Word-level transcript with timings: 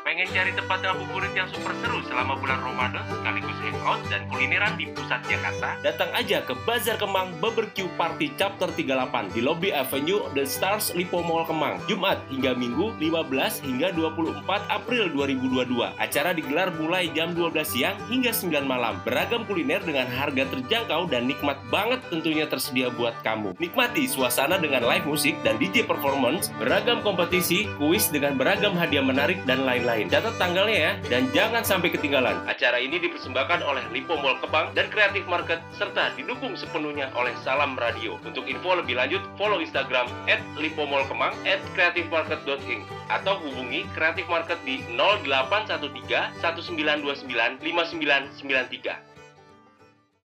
Pengen 0.00 0.26
cari 0.32 0.52
tempat 0.56 0.78
ngabuburit 0.82 1.32
yang 1.36 1.46
super 1.52 1.70
seru 1.80 2.00
selama 2.08 2.34
bulan 2.40 2.60
Ramadan 2.64 3.04
hangout 3.70 4.02
dan 4.10 4.26
kulineran 4.26 4.74
di 4.74 4.90
pusat 4.90 5.22
Jakarta? 5.30 5.78
Datang 5.86 6.10
aja 6.10 6.42
ke 6.42 6.58
Bazar 6.66 6.98
Kemang 6.98 7.30
Barbecue 7.38 7.86
Party 7.94 8.34
Chapter 8.34 8.74
38 8.74 9.30
di 9.30 9.40
Lobby 9.40 9.70
Avenue 9.70 10.26
The 10.34 10.42
Stars 10.44 10.90
Lipo 10.98 11.22
Mall 11.22 11.46
Kemang. 11.46 11.78
Jumat 11.86 12.18
hingga 12.28 12.52
Minggu 12.58 12.92
15 12.98 13.62
hingga 13.62 13.94
24 13.94 14.42
April 14.66 15.14
2022. 15.14 15.94
Acara 15.96 16.34
digelar 16.34 16.74
mulai 16.74 17.06
jam 17.14 17.32
12 17.32 17.62
siang 17.62 17.96
hingga 18.10 18.34
9 18.34 18.66
malam. 18.66 18.98
Beragam 19.06 19.46
kuliner 19.46 19.80
dengan 19.86 20.10
harga 20.10 20.44
terjangkau 20.50 21.06
dan 21.06 21.30
nikmat 21.30 21.56
banget 21.70 22.02
tentunya 22.10 22.44
tersedia 22.50 22.90
buat 22.90 23.14
kamu. 23.22 23.54
Nikmati 23.62 24.10
suasana 24.10 24.58
dengan 24.58 24.82
live 24.84 25.06
musik 25.06 25.38
dan 25.46 25.56
DJ 25.60 25.86
performance, 25.86 26.50
beragam 26.58 27.04
kompetisi, 27.06 27.70
kuis 27.78 28.10
dengan 28.10 28.34
beragam 28.34 28.74
hadiah 28.74 29.04
menarik 29.04 29.38
dan 29.46 29.62
lain-lain. 29.62 30.10
Catat 30.10 30.34
tanggalnya 30.40 30.78
ya, 30.78 30.92
dan 31.06 31.28
jangan 31.30 31.62
sampai 31.62 31.92
ketinggalan. 31.92 32.40
Acara 32.48 32.80
ini 32.80 32.98
dipersembahkan 32.98 33.59
oleh 33.64 33.84
Lipo 33.92 34.16
Mall 34.18 34.40
Kebang 34.40 34.72
dan 34.72 34.88
Creative 34.88 35.26
Market, 35.28 35.60
serta 35.76 36.12
didukung 36.16 36.56
sepenuhnya 36.56 37.12
oleh 37.16 37.32
Salam 37.44 37.76
Radio. 37.76 38.16
Untuk 38.24 38.48
info 38.48 38.76
lebih 38.76 38.96
lanjut, 38.96 39.22
follow 39.36 39.60
Instagram 39.60 40.08
at 40.26 40.40
Lipo 40.56 40.84
Mall 40.88 41.04
Kemang 41.06 41.36
at 41.44 41.60
creativemarket.inc 41.76 42.84
atau 43.10 43.38
hubungi 43.42 43.84
Creative 43.92 44.28
Market 44.30 44.58
di 44.64 44.82
0813 44.96 46.40
1929 46.40 47.60
5993. 47.62 49.19